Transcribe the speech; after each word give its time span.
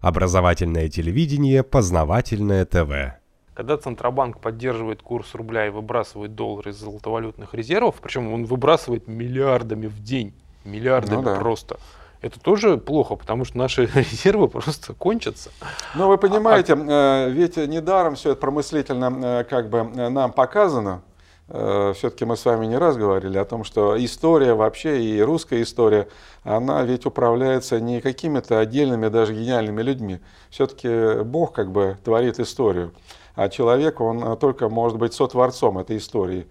Образовательное 0.00 0.88
телевидение, 0.88 1.62
познавательное 1.64 2.64
ТВ. 2.64 3.18
Когда 3.54 3.76
Центробанк 3.76 4.40
поддерживает 4.40 5.02
курс 5.02 5.34
рубля 5.34 5.66
и 5.66 5.70
выбрасывает 5.70 6.36
доллары 6.36 6.70
из 6.70 6.76
золотовалютных 6.76 7.52
резервов, 7.54 7.96
причем 8.00 8.32
он 8.32 8.44
выбрасывает 8.44 9.08
миллиардами 9.08 9.88
в 9.88 10.00
день, 10.00 10.32
миллиардами 10.64 11.16
ну, 11.16 11.22
да. 11.22 11.34
просто, 11.36 11.78
это 12.20 12.38
тоже 12.38 12.78
плохо, 12.78 13.16
потому 13.16 13.44
что 13.44 13.58
наши 13.58 13.86
резервы 13.94 14.48
просто 14.48 14.92
кончатся. 14.94 15.50
Ну, 15.96 16.06
вы 16.06 16.18
понимаете, 16.18 16.74
а, 16.74 17.26
а 17.26 17.28
ведь 17.28 17.56
недаром 17.56 18.14
все 18.14 18.32
это 18.32 18.40
промыслительно 18.40 19.40
э, 19.40 19.44
как 19.44 19.68
бы 19.68 19.78
э, 19.78 20.08
нам 20.08 20.32
показано. 20.32 21.02
Э, 21.50 21.94
все-таки 21.96 22.24
мы 22.24 22.36
с 22.36 22.44
вами 22.44 22.66
не 22.66 22.76
раз 22.76 22.96
говорили 22.96 23.38
о 23.38 23.44
том, 23.44 23.64
что 23.64 24.02
история 24.02 24.54
вообще 24.54 25.02
и 25.02 25.20
русская 25.22 25.62
история, 25.62 26.08
она 26.44 26.82
ведь 26.82 27.06
управляется 27.06 27.80
не 27.80 28.00
какими-то 28.00 28.58
отдельными, 28.58 29.08
даже 29.08 29.34
гениальными 29.34 29.82
людьми. 29.82 30.20
Все-таки 30.50 31.22
Бог 31.22 31.52
как 31.54 31.72
бы 31.72 31.96
творит 32.04 32.38
историю, 32.38 32.92
а 33.34 33.48
человек, 33.48 34.00
он 34.00 34.36
только 34.36 34.68
может 34.68 34.98
быть 34.98 35.14
сотворцом 35.14 35.78
этой 35.78 35.96
истории. 35.96 36.46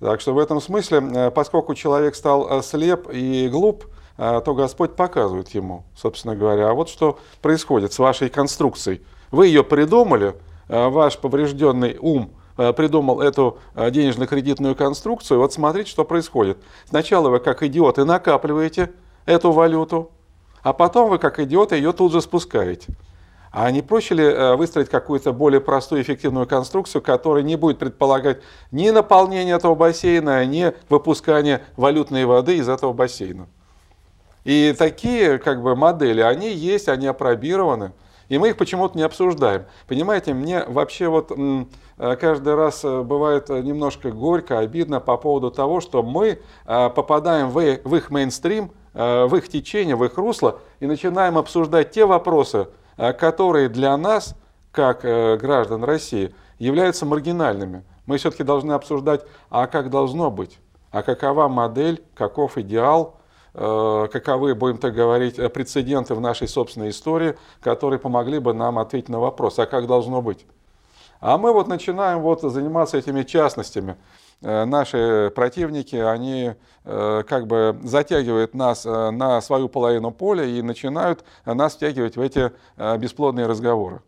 Так 0.00 0.20
что 0.20 0.34
в 0.34 0.38
этом 0.38 0.60
смысле, 0.60 0.98
э, 0.98 1.30
поскольку 1.30 1.74
человек 1.74 2.16
стал 2.16 2.48
э, 2.50 2.62
слеп 2.62 3.08
и 3.12 3.48
глуп, 3.48 3.84
то 4.16 4.54
Господь 4.54 4.96
показывает 4.96 5.48
ему, 5.54 5.84
собственно 5.96 6.36
говоря, 6.36 6.68
а 6.68 6.74
вот 6.74 6.90
что 6.90 7.18
происходит 7.40 7.94
с 7.94 7.98
вашей 7.98 8.28
конструкцией. 8.28 9.00
Вы 9.30 9.46
ее 9.46 9.64
придумали, 9.64 10.34
ваш 10.68 11.16
поврежденный 11.16 11.96
ум– 11.98 12.30
придумал 12.72 13.20
эту 13.20 13.58
э, 13.74 13.90
денежно-кредитную 13.90 14.74
конструкцию, 14.74 15.40
вот 15.40 15.52
смотрите, 15.52 15.90
что 15.90 16.04
происходит. 16.04 16.58
Сначала 16.88 17.28
вы, 17.28 17.40
как 17.40 17.62
идиоты, 17.62 18.04
накапливаете 18.04 18.92
эту 19.26 19.52
валюту, 19.52 20.10
а 20.62 20.72
потом 20.72 21.10
вы, 21.10 21.18
как 21.18 21.38
идиоты, 21.38 21.76
ее 21.76 21.92
тут 21.92 22.12
же 22.12 22.20
спускаете. 22.20 22.94
А 23.52 23.70
не 23.70 23.82
проще 23.82 24.14
ли 24.14 24.24
э, 24.24 24.54
выстроить 24.54 24.88
какую-то 24.88 25.32
более 25.32 25.60
простую 25.60 26.02
эффективную 26.02 26.46
конструкцию, 26.46 27.02
которая 27.02 27.42
не 27.42 27.56
будет 27.56 27.78
предполагать 27.78 28.38
ни 28.70 28.90
наполнение 28.90 29.56
этого 29.56 29.74
бассейна, 29.74 30.44
ни 30.44 30.72
выпускание 30.88 31.62
валютной 31.76 32.26
воды 32.26 32.58
из 32.58 32.68
этого 32.68 32.92
бассейна? 32.92 33.48
И 34.44 34.74
такие 34.78 35.38
как 35.38 35.62
бы, 35.62 35.74
модели, 35.74 36.20
они 36.20 36.52
есть, 36.52 36.88
они 36.88 37.06
опробированы. 37.06 37.92
И 38.30 38.38
мы 38.38 38.50
их 38.50 38.56
почему-то 38.56 38.96
не 38.96 39.02
обсуждаем. 39.02 39.64
Понимаете, 39.88 40.32
мне 40.34 40.64
вообще 40.64 41.08
вот 41.08 41.32
э, 41.36 42.16
каждый 42.16 42.54
раз 42.54 42.84
э, 42.84 43.02
бывает 43.02 43.50
э, 43.50 43.60
немножко 43.60 44.12
горько, 44.12 44.60
обидно 44.60 45.00
по 45.00 45.16
поводу 45.16 45.50
того, 45.50 45.80
что 45.80 46.04
мы 46.04 46.40
попадаем 46.64 47.50
в 47.50 47.58
их 47.60 48.10
мейнстрим, 48.10 48.70
в 48.94 49.36
их 49.36 49.48
течение, 49.48 49.96
в 49.96 50.04
их 50.04 50.16
русло 50.16 50.60
и 50.78 50.86
начинаем 50.86 51.38
обсуждать 51.38 51.90
те 51.90 52.06
вопросы, 52.06 52.68
которые 52.96 53.68
для 53.68 53.96
нас, 53.96 54.36
как 54.70 55.02
граждан 55.02 55.82
России, 55.82 56.32
являются 56.58 57.06
маргинальными. 57.06 57.84
Мы 58.06 58.18
все-таки 58.18 58.44
должны 58.44 58.72
обсуждать, 58.72 59.24
а 59.48 59.66
как 59.66 59.90
должно 59.90 60.30
быть, 60.30 60.58
а 60.92 61.02
какова 61.02 61.48
модель, 61.48 62.02
каков 62.14 62.58
идеал– 62.58 63.16
каковы, 63.52 64.54
будем 64.54 64.78
так 64.78 64.94
говорить, 64.94 65.38
э, 65.38 65.48
прецеденты 65.48 66.14
в 66.14 66.20
нашей 66.20 66.48
собственной 66.48 66.90
истории, 66.90 67.36
которые 67.60 67.98
помогли 67.98 68.38
бы 68.38 68.54
нам 68.54 68.78
ответить 68.78 69.08
на 69.08 69.18
вопрос, 69.18 69.58
а 69.58 69.66
как 69.66 69.86
должно 69.86 70.22
быть. 70.22 70.46
А 71.20 71.36
мы 71.36 71.52
вот 71.52 71.68
начинаем 71.68 72.20
вот 72.20 72.42
заниматься 72.42 72.96
этими 72.96 73.22
частностями. 73.22 73.96
Э, 74.40 74.64
наши 74.64 75.32
противники, 75.34 75.96
они 75.96 76.54
как 76.82 77.46
бы 77.46 77.78
затягивают 77.84 78.54
нас 78.54 78.86
на 78.86 79.42
свою 79.42 79.68
половину 79.68 80.12
поля 80.12 80.44
и 80.44 80.62
начинают 80.62 81.24
нас 81.44 81.74
втягивать 81.74 82.16
в 82.16 82.20
эти 82.22 82.52
бесплодные 82.96 83.46
разговоры. 83.46 84.00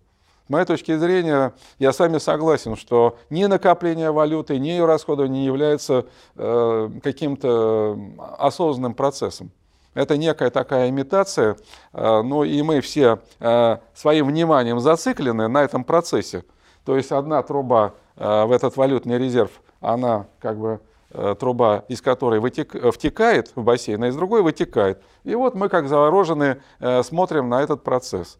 Моей 0.53 0.67
точки 0.67 0.95
зрения, 0.98 1.55
я 1.78 1.95
с 1.95 1.98
вами 1.98 2.19
согласен, 2.19 2.77
что 2.77 3.17
ни 3.31 3.42
накопление 3.47 4.11
валюты, 4.11 4.59
ни 4.59 4.69
ее 4.69 4.84
расходование 4.84 5.41
не 5.41 5.47
является 5.47 6.05
э, 6.36 6.91
каким-то 7.03 7.99
осознанным 8.38 8.93
процессом. 8.93 9.50
Это 9.94 10.19
некая 10.19 10.50
такая 10.50 10.91
имитация, 10.91 11.56
э, 11.94 12.22
ну 12.22 12.44
и 12.44 12.60
мы 12.60 12.82
все 12.82 13.21
э, 13.41 13.78
своим 13.94 14.27
вниманием 14.27 14.78
зациклены 14.78 15.49
на 15.49 15.65
этом 15.65 15.84
процессе. 15.84 16.44
То 16.84 16.98
есть 16.98 17.12
одна 17.12 17.43
труба 17.43 17.94
э, 18.16 18.44
в 18.44 18.53
этот 18.53 18.77
валютный 18.77 19.16
резерв, 19.16 19.53
она 19.81 20.27
как 20.38 20.59
бы 20.59 20.81
э, 21.12 21.34
труба, 21.41 21.84
из 21.88 22.03
которой 22.03 22.41
вытек, 22.41 22.75
втекает 22.93 23.53
в 23.54 23.62
бассейн, 23.62 24.04
а 24.04 24.09
из 24.09 24.16
другой 24.16 24.43
вытекает. 24.43 25.03
И 25.25 25.34
вот 25.34 25.54
мы 25.54 25.71
как 25.71 25.88
завороженные 25.88 26.60
э, 26.78 27.03
смотрим 27.04 27.48
на 27.48 27.62
этот 27.62 27.82
процесс. 27.82 28.38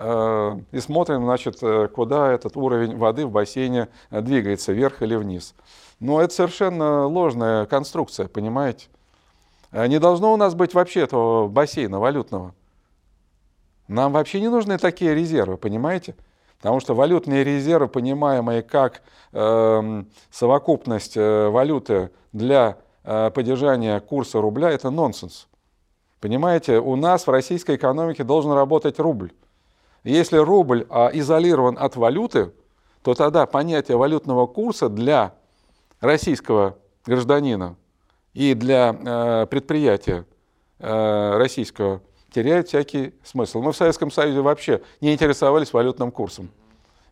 Э, 0.00 0.56
и 0.70 0.78
смотрим, 0.78 1.24
значит, 1.24 1.58
э, 1.60 1.88
куда 1.88 2.32
этот 2.32 2.56
уровень 2.56 2.96
воды 2.96 3.26
в 3.26 3.32
бассейне 3.32 3.88
э, 4.10 4.20
двигается, 4.20 4.72
вверх 4.72 5.02
или 5.02 5.16
вниз. 5.16 5.54
Но 5.98 6.20
это 6.20 6.32
совершенно 6.32 7.06
ложная 7.06 7.66
конструкция, 7.66 8.28
понимаете? 8.28 8.86
Не 9.72 9.98
должно 9.98 10.32
у 10.32 10.36
нас 10.36 10.54
быть 10.54 10.72
вообще 10.72 11.00
этого 11.00 11.48
бассейна 11.48 11.98
валютного. 11.98 12.54
Нам 13.88 14.12
вообще 14.12 14.40
не 14.40 14.48
нужны 14.48 14.78
такие 14.78 15.14
резервы, 15.14 15.56
понимаете? 15.56 16.14
Потому 16.58 16.80
что 16.80 16.94
валютные 16.94 17.42
резервы, 17.42 17.88
понимаемые 17.88 18.62
как 18.62 19.02
э, 19.32 20.04
совокупность 20.30 21.16
э, 21.16 21.48
валюты 21.48 22.10
для 22.32 22.78
э, 23.04 23.30
поддержания 23.30 23.98
курса 24.00 24.40
рубля, 24.40 24.70
это 24.70 24.90
нонсенс. 24.90 25.48
Понимаете, 26.20 26.78
у 26.78 26.96
нас 26.96 27.26
в 27.26 27.30
российской 27.30 27.76
экономике 27.76 28.24
должен 28.24 28.52
работать 28.52 28.98
рубль. 28.98 29.32
Если 30.08 30.38
рубль 30.38 30.86
а, 30.88 31.10
изолирован 31.12 31.76
от 31.78 31.96
валюты, 31.96 32.52
то 33.02 33.12
тогда 33.12 33.44
понятие 33.44 33.98
валютного 33.98 34.46
курса 34.46 34.88
для 34.88 35.34
российского 36.00 36.78
гражданина 37.04 37.76
и 38.32 38.54
для 38.54 38.96
э, 38.98 39.46
предприятия 39.46 40.24
э, 40.78 41.36
российского 41.36 42.00
теряет 42.32 42.68
всякий 42.68 43.14
смысл. 43.22 43.60
Мы 43.60 43.72
в 43.72 43.76
Советском 43.76 44.10
Союзе 44.10 44.40
вообще 44.40 44.80
не 45.02 45.12
интересовались 45.12 45.72
валютным 45.74 46.10
курсом. 46.10 46.48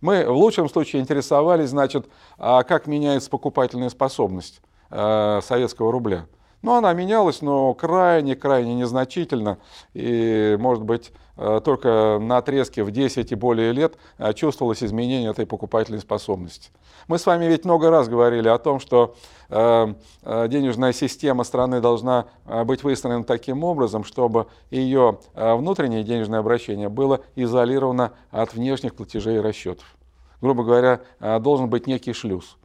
Мы 0.01 0.25
в 0.25 0.35
лучшем 0.35 0.69
случае 0.69 1.03
интересовались, 1.03 1.71
значит, 1.71 2.07
а 2.39 2.63
как 2.63 2.87
меняется 2.87 3.29
покупательная 3.29 3.91
способность 3.91 4.63
э, 4.91 5.41
советского 5.43 5.93
рубля. 5.93 6.27
Ну, 6.63 6.75
она 6.75 6.93
менялась, 6.95 7.43
но 7.43 7.75
крайне-крайне 7.75 8.75
незначительно. 8.75 9.59
И, 9.95 10.57
может 10.59 10.85
быть, 10.85 11.13
э, 11.37 11.61
только 11.65 12.19
на 12.21 12.39
отрезке 12.39 12.83
в 12.83 12.91
10 12.91 13.31
и 13.31 13.35
более 13.35 13.73
лет 13.73 13.95
э, 14.19 14.33
чувствовалось 14.33 14.83
изменение 14.83 15.31
этой 15.31 15.47
покупательной 15.47 16.01
способности. 16.01 16.71
Мы 17.09 17.19
с 17.19 17.27
вами 17.27 17.45
ведь 17.45 17.65
много 17.65 17.91
раз 17.91 18.09
говорили 18.09 18.49
о 18.49 18.59
том, 18.59 18.81
что 18.81 19.15
э, 19.49 19.95
денежная 20.25 20.93
система 20.93 21.45
страны 21.45 21.81
должна 21.81 22.27
быть 22.65 22.83
выстроена 22.83 23.23
таким 23.23 23.63
образом, 23.63 24.03
чтобы 24.03 24.47
ее 24.71 25.19
внутреннее 25.35 26.03
денежное 26.03 26.41
обращение 26.41 26.89
было 26.89 27.21
изолировано 27.37 28.13
от 28.31 28.55
внешних 28.55 28.97
платежей 28.97 29.37
и 29.37 29.41
расчетов. 29.41 29.85
Грубо 30.41 30.65
говоря, 30.65 31.01
должен 31.41 31.69
быть 31.69 31.87
некий 31.87 32.13
шлюз 32.13 32.57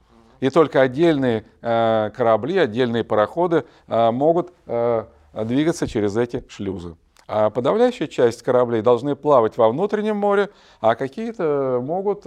и 0.42 0.50
только 0.50 0.82
отдельные 0.82 1.46
э, 1.62 2.10
корабли, 2.14 2.58
отдельные 2.58 3.06
пароходы 3.06 3.64
э, 3.88 4.12
могут 4.12 4.52
э, 4.66 5.06
двигаться 5.34 5.88
через 5.88 6.18
эти 6.18 6.44
шлюзы. 6.50 6.98
А 7.28 7.50
подавляющая 7.50 8.08
часть 8.08 8.42
кораблей 8.42 8.82
должны 8.82 9.16
плавать 9.16 9.56
во 9.56 9.70
внутреннем 9.70 10.18
море, 10.18 10.50
а 10.82 10.96
какие-то 10.96 11.80
могут 11.82 12.26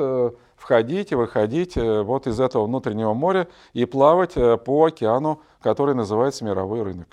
входить 0.56 1.12
и 1.12 1.14
выходить 1.14 1.76
вот 1.76 2.26
из 2.26 2.40
этого 2.40 2.64
внутреннего 2.64 3.12
моря 3.12 3.48
и 3.74 3.84
плавать 3.84 4.32
по 4.64 4.86
океану, 4.86 5.42
который 5.60 5.94
называется 5.94 6.46
мировой 6.46 6.82
рынок. 6.82 7.08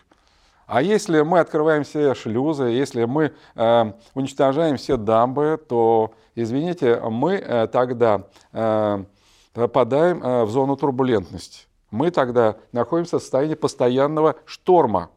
А 0.72 0.82
если 0.82 1.20
мы 1.20 1.40
открываем 1.40 1.84
все 1.84 2.14
шлюзы, 2.14 2.64
если 2.68 3.04
мы 3.04 3.34
э, 3.56 3.94
уничтожаем 4.14 4.78
все 4.78 4.96
дамбы, 4.96 5.60
то, 5.68 6.14
извините, 6.34 6.98
мы 7.10 7.34
э, 7.34 7.68
тогда 7.68 8.24
э, 8.54 9.04
попадаем 9.54 10.24
э, 10.24 10.44
в 10.44 10.50
зону 10.50 10.76
турбулентности. 10.76 11.68
Мы 11.90 12.12
тогда 12.12 12.56
находимся 12.72 13.20
в 13.20 13.22
состоянии 13.22 13.56
постоянного 13.56 14.36
шторма. 14.46 15.10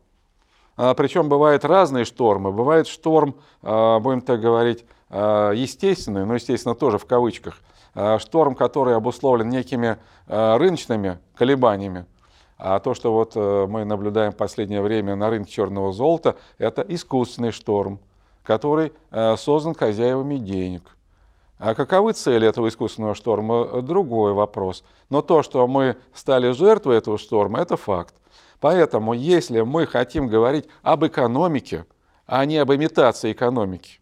А, 0.77 0.95
Причем 0.95 1.29
бывают 1.29 1.65
разные 1.65 2.05
штормы. 2.05 2.51
Бывает 2.51 2.89
шторм, 2.89 3.37
э, 3.63 3.99
будем 4.01 4.21
так 4.21 4.41
говорить, 4.41 4.85
э, 5.11 5.53
естественный, 5.55 6.27
но, 6.27 6.35
естественно, 6.35 6.75
тоже 6.75 6.99
в 6.99 7.07
кавычках. 7.07 7.61
Шторм, 8.19 8.57
который 8.57 8.97
обусловлен 8.97 9.49
некими 9.51 9.99
рыночными 10.27 11.21
колебаниями. 11.37 12.07
А 12.59 12.81
то, 12.81 12.93
что 12.93 13.13
вот 13.13 13.37
мы 13.37 13.85
наблюдаем 13.85 14.33
в 14.33 14.37
последнее 14.37 14.83
время 14.83 15.15
на 15.15 15.31
рынке 15.31 15.53
черного 15.53 15.93
золота, 15.93 16.35
это 16.59 16.83
искусственный 16.83 17.53
шторм, 17.53 18.01
который 18.43 18.93
создан 19.37 19.77
хозяевами 19.77 20.39
денег. 20.39 20.97
А 21.59 21.75
каковы 21.75 22.13
цели 22.13 22.49
этого 22.49 22.69
искусственного 22.69 23.15
шторма? 23.15 23.81
Другой 23.83 24.33
вопрос. 24.33 24.85
Но 25.09 25.23
то, 25.23 25.43
что 25.43 25.67
мы 25.67 25.97
стали 26.13 26.51
жертвой 26.51 26.97
этого 26.99 27.17
шторма, 27.17 27.61
это 27.61 27.77
факт. 27.77 28.15
Поэтому, 28.61 29.13
если 29.13 29.61
мы 29.61 29.87
хотим 29.87 30.27
говорить 30.27 30.67
об 30.83 31.05
экономике, 31.07 31.87
а 32.27 32.45
не 32.45 32.57
об 32.59 32.73
имитации 32.73 33.33
экономики, 33.33 34.01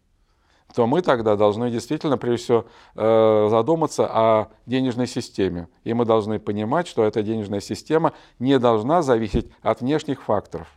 то 0.73 0.87
мы 0.87 1.01
тогда 1.01 1.35
должны 1.35 1.69
действительно, 1.69 2.17
прежде 2.17 2.43
всего, 2.43 2.65
э, 2.95 3.47
задуматься 3.49 4.07
о 4.07 4.47
денежной 4.65 5.07
системе. 5.07 5.67
И 5.83 5.93
мы 5.93 6.05
должны 6.05 6.39
понимать, 6.39 6.87
что 6.87 7.03
эта 7.03 7.21
денежная 7.21 7.59
система 7.59 8.13
не 8.39 8.57
должна 8.57 9.03
зависеть 9.03 9.51
от 9.61 9.81
внешних 9.81 10.23
факторов. 10.23 10.67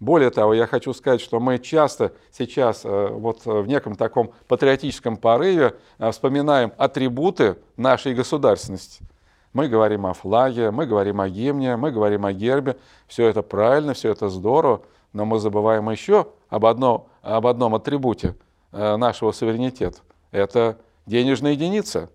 Более 0.00 0.30
того, 0.30 0.54
я 0.54 0.66
хочу 0.66 0.92
сказать, 0.92 1.20
что 1.20 1.40
мы 1.40 1.58
часто 1.58 2.12
сейчас 2.32 2.84
э, 2.84 3.08
вот 3.10 3.44
в 3.44 3.66
неком 3.66 3.94
таком 3.94 4.32
патриотическом 4.48 5.16
порыве 5.16 5.76
э, 5.98 6.10
вспоминаем 6.10 6.72
атрибуты 6.76 7.56
нашей 7.76 8.14
государственности. 8.14 9.04
Мы 9.52 9.68
говорим 9.68 10.06
о 10.06 10.14
флаге, 10.14 10.70
мы 10.70 10.86
говорим 10.86 11.20
о 11.20 11.28
гимне, 11.28 11.76
мы 11.76 11.92
говорим 11.92 12.26
о 12.26 12.32
гербе. 12.32 12.76
Все 13.06 13.28
это 13.28 13.42
правильно, 13.42 13.94
все 13.94 14.10
это 14.10 14.28
здорово, 14.28 14.82
но 15.12 15.24
мы 15.24 15.38
забываем 15.38 15.88
еще 15.90 16.26
об 16.48 16.66
одном, 16.66 17.06
об 17.22 17.46
одном 17.46 17.74
атрибуте– 17.74 18.34
Э, 18.76 18.96
нашего 18.96 19.30
суверенитета. 19.30 19.98
Это 20.32 20.78
денежная 21.06 21.52
единица. 21.52 22.10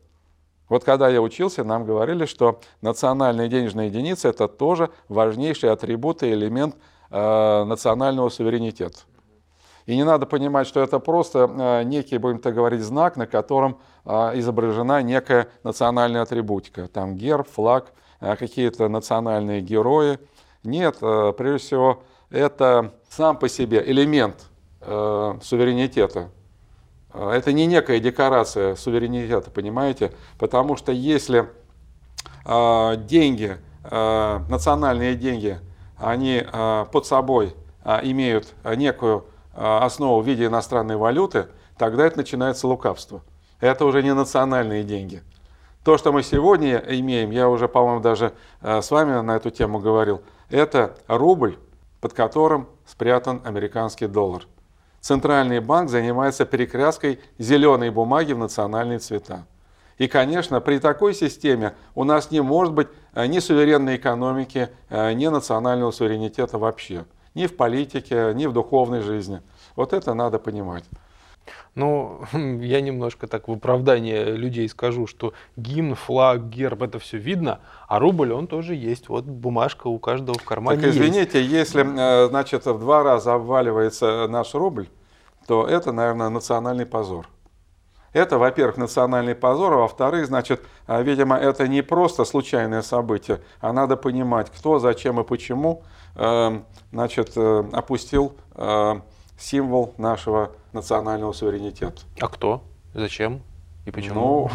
Вот 0.68 0.84
когда 0.84 1.08
я 1.08 1.22
учился, 1.22 1.64
нам 1.64 1.86
говорили, 1.86 2.26
что 2.26 2.60
национальная 2.82 3.48
денежная 3.48 3.86
единица– 3.86 4.28
это 4.30 4.50
тоже 4.50 4.90
важнейший 5.08 5.72
атрибут 5.72 6.22
и 6.22 6.34
элемент 6.34 6.76
э, 7.10 7.64
национального 7.64 8.30
суверенитета. 8.30 9.00
И 9.86 9.96
не 9.96 10.04
надо 10.04 10.26
понимать, 10.26 10.68
что 10.68 10.82
это 10.82 11.00
просто 11.00 11.50
э, 11.50 11.84
некий, 11.84 12.18
будем 12.18 12.40
так 12.40 12.54
говорить, 12.54 12.82
знак, 12.82 13.18
на 13.18 13.26
котором 13.26 13.80
э, 14.06 14.12
изображена 14.40 15.02
некая 15.02 15.48
национальная 15.64 16.22
атрибутика. 16.22 16.88
Там 16.88 17.16
герб, 17.16 17.48
флаг, 17.48 17.94
какие-то 18.20 18.90
национальные 18.90 19.62
герои. 19.62 20.20
Нет, 20.64 20.98
прежде 21.00 21.58
всего, 21.58 22.04
это 22.30 22.94
сам 23.08 23.38
по 23.38 23.48
себе 23.48 23.82
элемент 23.86 24.36
суверенитета 24.82 26.30
это 27.14 27.54
не 27.54 27.66
некая 27.66 28.00
декорация 28.00 28.76
суверенитета, 28.76 29.50
понимаете? 29.52 30.12
Потому 30.38 30.76
что 30.76 30.92
если 30.92 31.50
деньги, 32.46 33.58
национальные 33.84 35.16
деньги, 35.16 35.60
они 36.00 36.44
э, 36.44 36.86
под 36.92 37.06
собой 37.06 37.56
э, 37.84 38.00
имеют 38.04 38.54
некую 38.64 39.26
э, 39.54 39.78
основу 39.82 40.22
в 40.22 40.28
виде 40.28 40.46
иностранной 40.46 40.96
валюты, 40.96 41.48
тогда 41.78 42.06
это 42.06 42.18
начинается 42.18 42.68
лукавство. 42.68 43.22
Это 43.60 43.86
уже 43.86 44.02
не 44.02 44.14
национальные 44.14 44.84
деньги. 44.84 45.22
То, 45.84 45.98
что 45.98 46.12
мы 46.12 46.24
сегодня 46.24 46.78
имеем, 46.78 47.32
я 47.32 47.50
уже, 47.50 47.68
по-моему, 47.68 48.02
даже 48.02 48.34
с 48.62 48.92
вами 48.92 49.22
на 49.22 49.36
эту 49.38 49.50
тему 49.50 49.80
говорил, 49.80 50.22
это 50.50 50.96
рубль, 51.08 51.58
под 52.02 52.14
которым 52.14 52.68
спрятан 52.86 53.42
американский 53.46 54.08
доллар. 54.08 54.44
Центральный 55.00 55.62
банк 55.62 55.90
занимается 55.90 56.46
перекраской 56.46 57.20
зеленой 57.38 57.90
бумаги 57.90 58.34
в 58.34 58.38
национальные 58.38 59.00
цвета. 59.00 59.46
И, 60.00 60.08
конечно, 60.08 60.62
при 60.62 60.80
такой 60.80 61.14
системе 61.14 61.76
у 61.94 62.06
нас 62.06 62.32
не 62.32 62.42
может 62.42 62.74
быть 62.74 62.88
э, 63.14 63.28
ни 63.28 63.40
суверенной 63.40 63.98
экономики, 63.98 64.70
э, 64.90 65.14
ни 65.14 65.28
национального 65.28 65.92
суверенитета 65.92 66.58
вообще. 66.58 67.06
Ни 67.36 67.48
в 67.48 67.56
политике, 67.56 68.32
ни 68.34 68.48
в 68.48 68.54
духовной 68.54 69.02
жизни. 69.02 69.42
Вот 69.76 69.94
это 69.94 70.14
надо 70.14 70.40
понимать. 70.40 70.86
Ну, 71.76 72.22
я 72.62 72.80
немножко 72.80 73.28
так 73.28 73.50
в 73.50 73.52
оправдание 73.52 74.24
людей 74.24 74.70
скажу, 74.70 75.06
что 75.06 75.34
гимн, 75.58 75.96
флаг, 75.96 76.48
герб, 76.48 76.82
это 76.82 76.98
все 77.00 77.18
видно, 77.18 77.60
а 77.90 78.00
рубль, 78.00 78.32
он 78.32 78.48
тоже 78.48 78.76
есть. 78.76 79.10
Вот 79.10 79.26
бумажка 79.26 79.88
у 79.88 80.00
каждого 80.00 80.40
в 80.40 80.46
кармане 80.46 80.80
Так 80.80 80.90
извините, 80.92 81.40
есть. 81.42 81.52
если, 81.52 82.26
э, 82.26 82.30
значит, 82.30 82.66
в 82.66 82.80
два 82.80 83.04
раза 83.04 83.34
обваливается 83.34 84.28
наш 84.30 84.54
рубль, 84.54 84.88
то 85.46 85.68
это, 85.68 85.92
наверное, 85.92 86.30
национальный 86.30 86.86
позор. 86.86 87.28
Это, 88.14 88.38
во-первых, 88.38 88.78
национальный 88.78 89.36
позор, 89.36 89.74
а 89.74 89.78
во-вторых, 89.78 90.28
значит, 90.28 90.62
э, 90.88 91.04
видимо, 91.04 91.38
это 91.38 91.68
не 91.68 91.82
просто 91.82 92.26
случайное 92.26 92.82
событие, 92.82 93.42
а 93.62 93.74
надо 93.74 93.98
понимать, 93.98 94.50
кто, 94.50 94.80
зачем 94.80 95.20
и 95.20 95.24
почему, 95.24 95.84
э, 96.16 96.62
значит, 96.92 97.38
опустил 97.38 98.36
символ 99.38 99.94
нашего 99.98 100.52
национального 100.74 101.32
суверенитета. 101.32 102.02
А 102.20 102.28
кто? 102.28 102.62
Зачем? 102.94 103.42
И 103.86 103.92
почему? 103.92 104.52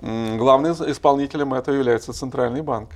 Ну, 0.00 0.36
главным 0.38 0.72
исполнителем 0.72 1.52
этого 1.52 1.74
является 1.74 2.12
Центральный 2.12 2.62
банк. 2.62 2.90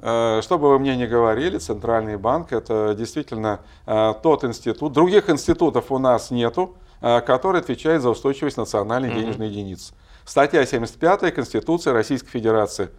Э, 0.00 0.40
что 0.42 0.58
бы 0.58 0.68
вы 0.68 0.78
мне 0.78 0.96
ни 0.96 1.06
говорили, 1.06 1.58
Центральный 1.58 2.16
банк– 2.16 2.52
это 2.52 2.94
действительно 2.96 3.60
э, 3.86 4.14
тот 4.22 4.44
институт, 4.44 4.92
других 4.92 5.28
институтов 5.28 5.90
у 5.90 5.98
нас 5.98 6.30
нету, 6.30 6.76
э, 6.76 6.87
который 7.00 7.60
отвечает 7.60 8.02
за 8.02 8.10
устойчивость 8.10 8.56
национальной 8.56 9.12
денежной 9.14 9.46
mm-hmm. 9.46 9.50
единицы. 9.50 9.94
Статья 10.24 10.64
75 10.66 11.34
Конституции 11.34 11.90
Российской 11.90 12.30
Федерации, 12.30 12.90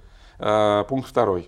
пункт 0.87 1.13
2. 1.13 1.41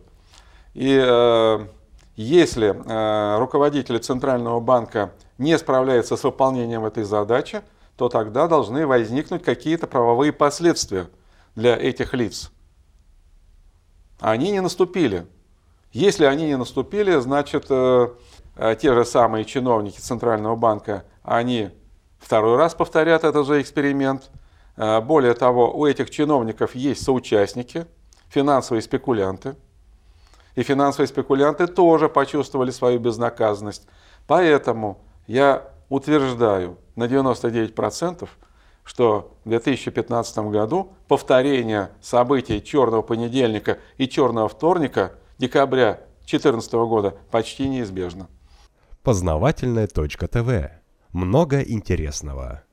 И 0.74 1.68
если 2.15 3.38
руководители 3.39 3.98
Центрального 3.98 4.59
банка 4.59 5.12
не 5.38 5.57
справляется 5.57 6.18
с 6.18 6.24
выполнением 6.24 6.86
этой 6.86 7.03
задачи, 7.03 7.62
то 7.95 8.09
тогда 8.09 8.48
должны 8.48 8.88
возникнуть 8.88 9.44
какие-то 9.44 9.88
правовые 9.88 10.33
последствия 10.33 11.07
для 11.56 11.75
этих 11.75 12.13
лиц. 12.13 12.51
Они 14.19 14.51
не 14.51 14.62
наступили. 14.62 15.25
Если 15.92 16.25
они 16.25 16.45
не 16.45 16.57
наступили, 16.57 17.19
значит, 17.19 17.65
э, 17.69 18.09
э, 18.56 18.75
те 18.80 18.94
же 18.94 19.03
самые 19.03 19.45
чиновники 19.45 20.00
Центрального 20.00 20.56
банка, 20.56 21.03
они 21.24 21.69
второй 22.22 22.56
раз 22.56 22.74
повторят 22.74 23.24
этот 23.24 23.46
же 23.46 23.60
эксперимент. 23.62 24.30
Э, 24.78 25.02
более 25.02 25.34
того, 25.34 25.78
у 25.78 25.86
этих 25.86 26.10
чиновников 26.10 26.76
есть 26.76 27.04
соучастники, 27.04 27.86
финансовые 28.30 28.82
спекулянты. 28.82 29.56
И 30.56 30.64
финансовые 30.64 31.08
спекулянты 31.08 31.68
тоже 31.68 32.08
почувствовали 32.08 32.72
свою 32.72 33.00
безнаказанность. 33.00 33.88
Поэтому 34.28 35.00
я 35.28 35.70
утверждаю 35.90 36.78
на 36.96 37.06
99%, 37.06 38.28
что 38.84 39.34
в 39.44 39.50
2015 39.50 40.38
году 40.50 40.94
повторение 41.08 41.90
событий 42.02 42.64
черного 42.64 43.02
понедельника 43.02 43.80
и 43.98 44.08
черного 44.08 44.50
вторника 44.50 45.14
декабря 45.38 46.02
2014 46.26 46.74
года 46.74 47.16
почти 47.30 47.68
неизбежно. 47.68 48.28
Познавательная 49.04 49.88
точка 49.88 50.28
ТВ. 50.28 50.81
Много 51.13 51.62
интересного. 51.62 52.63